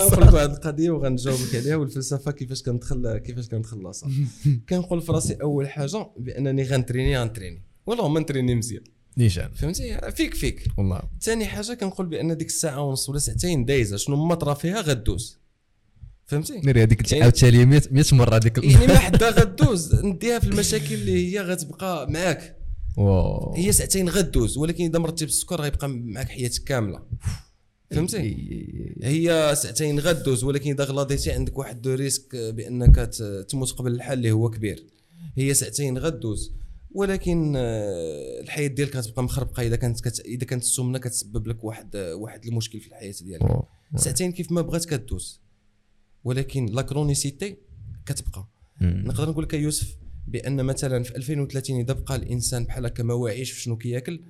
[0.00, 4.10] لك واحد القضية وغنجاوبك عليها والفلسفة كيفاش كندخل كيفاش كنخلصها
[4.68, 8.82] كنقول في راسي أول حاجة بأنني غنتريني غنتريني والله ما نتريني مزيان.
[9.18, 9.50] نيشان.
[9.54, 10.66] فهمتي؟ فيك فيك.
[10.78, 11.02] والله.
[11.20, 15.38] ثاني حاجة كنقول بأن ديك الساعة ونص ولا ساعتين دايزة شنو ما طرا فيها غدوز.
[16.26, 19.94] فهمتي؟ ناري هذيك عاوتاني 100 100 مرة هذيك يعني ما حدا غدوز.
[19.94, 22.58] نديها في المشاكل اللي هي غتبقى معاك.
[22.96, 23.54] واو.
[23.56, 27.02] هي ساعتين غدوز ولكن إذا مرتي بالسكر غيبقى معاك حياتك كاملة.
[27.90, 28.18] فهمتي؟
[29.02, 32.96] هي ساعتين غدوز ولكن اذا غلاضيتي عندك واحد de risque بانك
[33.48, 34.84] تموت قبل الحل اللي هو كبير.
[35.36, 36.52] هي ساعتين غدوز
[36.94, 40.20] ولكن آه، الحياة ديالك غتبقى مخربقة إذا كانت كت...
[40.20, 43.62] إذا كانت السمنة كتسبب لك واحد واحد المشكل في الحياة ديالك.
[43.96, 45.40] ساعتين كيف ما بغات كدوز
[46.24, 47.56] ولكن la chronicité
[48.06, 48.48] كتبقى.
[48.80, 49.96] نقدر نقول لك يوسف
[50.28, 54.20] بأن مثلا في 2030 إذا بقى الإنسان بحال هكا ما واعيش في شنو كياكل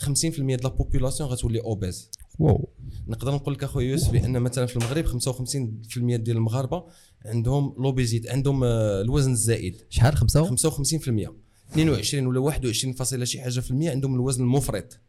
[0.00, 2.68] 50% ديال la population غتولي obèse واو.
[3.08, 6.84] نقدر نقول لك أخويا يوسف بأن مثلا في المغرب 55% ديال المغاربة
[7.24, 9.76] عندهم l'obésité عندهم آه، الوزن الزائد.
[9.88, 11.34] شحال؟ خمسة؟ 55%
[11.72, 15.00] 22 ولا 21 فاصلة شي حاجة في المية عندهم الوزن المفرط.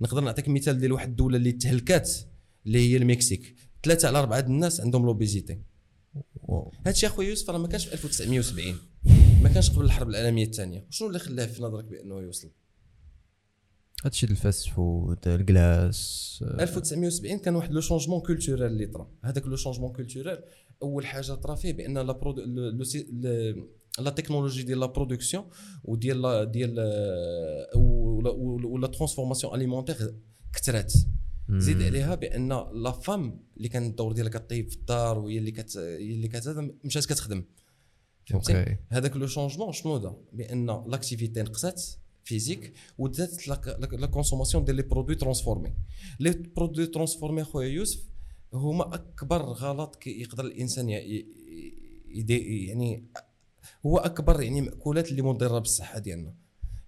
[0.00, 2.10] نقدر نعطيك مثال ديال واحد الدولة اللي تهلكات
[2.66, 3.54] اللي هي المكسيك.
[3.84, 5.58] ثلاثة على أربعة الناس عندهم l'obésité.
[6.86, 8.74] هادشي أخويا يوسف راه ما كانش في 1970
[9.42, 10.86] ما كانش قبل الحرب العالمية الثانية.
[10.90, 12.50] شنو اللي خلاه في نظرك بأنه يوصل؟
[14.04, 19.10] هادشي ديال ال fast food الكلاس 1970 كان واحد le changement culturel اللي طرا.
[19.22, 20.44] هذاك le changement culturel
[20.82, 22.42] أول حاجة طرا فيه بأن la produ-
[23.98, 25.44] la technologie ديال la production
[25.84, 28.30] وديال la ديال آه، و la
[28.66, 30.10] و la transformation alimentaire
[30.52, 30.92] كثرات.
[31.50, 35.76] زيد عليها بأن la femme اللي كان الدور ديالها كطيب في الدار وهي اللي كت
[35.76, 37.44] هي اللي كت مشات كتخدم.
[38.26, 41.84] فهمتي؟ هذاك le changement شنو دا بأن l'activité نقصات.
[42.24, 45.72] physique ودات la consommation ديال les produits transformés
[46.20, 48.04] les produits transformés خويا يوسف
[48.52, 51.26] هما أكبر غلط يقدر الإنسان يعني
[53.86, 56.34] هو أكبر يعني مأكولات اللي مضرة بالصحة ديالنا.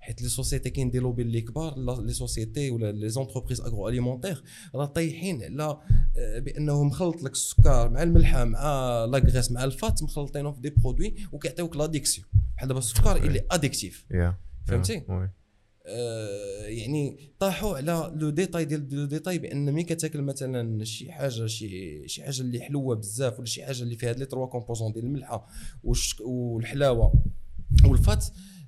[0.00, 4.40] حيت les sociétés كاين des lobbies اللي كبار les sociétés ولا les entreprises agroalimentaires
[4.74, 5.80] راه طايحين على
[6.16, 8.60] آه، بانه مخلط لك السكر مع الملحة مع
[9.04, 12.26] la graisse مع ال fat مخلطينهم في des produits وكيعطيوك l'addiction.
[12.56, 14.06] بحال دابا السكر اللي addictif.
[14.10, 15.30] يا فهمتي؟ oui.
[15.88, 21.46] آه، يعني طاحوا على le détail ديال le détail بان ملي كتاكل مثلا شي حاجة
[21.46, 25.04] شي شي حاجة اللي حلوة بزاف ولا شي حاجة اللي فيها les trois composants ديال
[25.04, 25.46] الملحة
[26.20, 27.24] والحلاوة
[27.84, 28.26] وال fat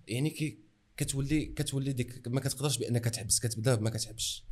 [0.08, 0.58] يعني كي
[0.96, 4.44] كتولي كتولي ديك ما كتقدرش بانك تحبس كتبدا ما كتحبش.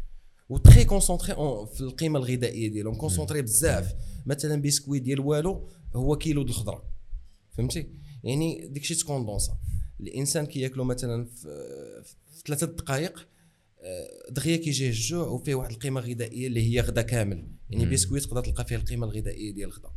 [0.48, 1.34] و très concentré
[1.74, 3.94] في القيمة الغذائية ديالهم concentré بزاف.
[4.26, 6.84] مثلا بسكوي ديال والو هو كيلو د الخضرة.
[7.50, 7.90] فهمتي؟
[8.24, 9.58] يعني ديك شي tcondensa
[10.00, 12.02] الإنسان كياكلو مثلا في,
[12.46, 13.28] ثلاثة دقائق
[13.80, 17.48] آه، دغيا كيجيه الجوع وفيه واحد القيمة غذائية اللي هي غدا كامل.
[17.70, 17.92] يعني مم.
[17.92, 19.90] بسكويت تقدر تلقى فيه القيمة الغذائية ديال الغدا.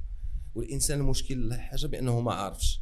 [0.55, 2.81] والإنسان المشكل حاجة بأنه ما عارفش.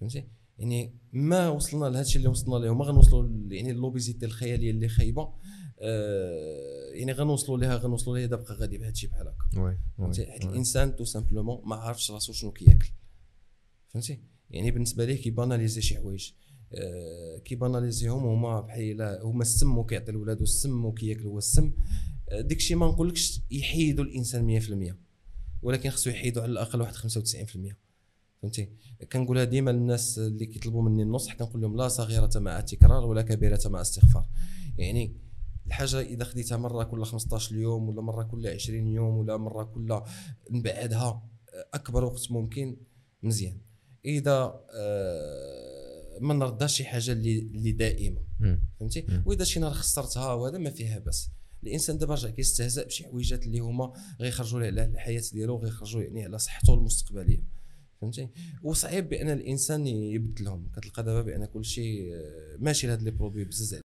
[0.00, 4.88] فهمتي؟ يعني ما وصلنا لهذا الشيء اللي وصلنا له ما غنوصلوا يعني l'obésité الخيالية اللي
[4.88, 5.34] خايبة
[5.80, 9.60] آه يعني غنوصلوا لها غنوصلوا لها دابا غادي بهذا الشيء بحال هكا.
[9.60, 9.78] oui.
[9.98, 10.50] فهمتي؟ حيت oui.
[10.50, 12.90] الإنسان tout simplement ما عارفش راسو شنو كياكل.
[13.88, 14.20] فهمتي؟
[14.52, 16.32] يعني بالنسبة ليه كي banaliser شي حوايج.
[16.74, 21.72] آه كي banaliser هم هما بحال هما السم وكيعطي لولادو السم وكياكل هو السم.
[22.28, 24.94] آه ديك الشيء ما نقولكش يحيدوا الإنسان 100%
[25.62, 27.74] ولكن خصو يحيدوا على الأقل واحد 95%
[28.42, 28.68] فهمتي؟
[29.12, 33.60] كنقولها ديما للناس اللي كيطلبوا مني النصح كنقول لهم لا صغيرة مع تكرار ولا كبيرة
[33.66, 34.28] مع استغفار.
[34.78, 35.16] يعني
[35.66, 40.00] الحاجة إذا خديتها مرة كل 15 يوم ولا مرة كل 20 يوم ولا مرة كل
[40.50, 41.28] نبعدها
[41.74, 42.76] أكبر وقت ممكن
[43.22, 43.58] مزيان.
[44.04, 48.20] إذا آه، ما نرداش شي حاجة اللي اللي دائمه.
[48.80, 49.06] فهمتي.
[49.26, 51.28] وإذا شي نهار خسرتها وهذا ما فيها بس
[51.62, 56.24] الإنسان دابا رجع كيستهزأ بشي حويجات اللي هما غيخرجوا له على الحياة ديالو غيخرجوا يعني
[56.24, 57.42] على صحته المستقبلية.
[58.00, 58.28] فهمتي؟
[58.62, 60.68] وصعيب بأن الإنسان يبدلهم.
[60.76, 62.12] كتلقى دابا بأن كل شيء
[62.58, 63.74] ماشي لهاد لي برودوي بزز